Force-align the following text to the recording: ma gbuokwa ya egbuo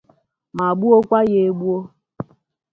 ma 0.57 0.67
gbuokwa 0.77 1.19
ya 1.31 1.39
egbuo 1.47 1.79